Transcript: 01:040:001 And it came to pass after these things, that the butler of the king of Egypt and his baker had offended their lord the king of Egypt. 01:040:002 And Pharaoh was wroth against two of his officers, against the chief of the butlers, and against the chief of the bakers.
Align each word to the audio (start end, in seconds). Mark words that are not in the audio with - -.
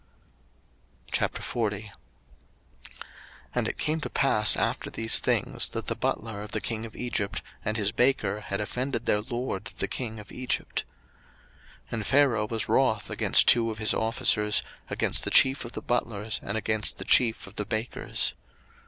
01:040:001 1.11 1.91
And 3.53 3.67
it 3.67 3.77
came 3.77 4.01
to 4.01 4.09
pass 4.09 4.57
after 4.57 4.89
these 4.89 5.19
things, 5.19 5.67
that 5.69 5.85
the 5.85 5.95
butler 5.95 6.41
of 6.41 6.53
the 6.53 6.59
king 6.59 6.87
of 6.87 6.95
Egypt 6.95 7.43
and 7.63 7.77
his 7.77 7.91
baker 7.91 8.39
had 8.41 8.59
offended 8.59 9.05
their 9.05 9.21
lord 9.21 9.65
the 9.77 9.87
king 9.87 10.19
of 10.19 10.31
Egypt. 10.31 10.85
01:040:002 11.83 11.85
And 11.91 12.05
Pharaoh 12.07 12.47
was 12.47 12.67
wroth 12.67 13.11
against 13.11 13.47
two 13.47 13.69
of 13.69 13.77
his 13.77 13.93
officers, 13.93 14.63
against 14.89 15.23
the 15.23 15.29
chief 15.29 15.63
of 15.65 15.73
the 15.73 15.83
butlers, 15.83 16.39
and 16.41 16.57
against 16.57 16.97
the 16.97 17.05
chief 17.05 17.45
of 17.45 17.57
the 17.57 17.65
bakers. 17.67 18.33